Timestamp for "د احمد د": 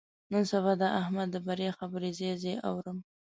0.81-1.37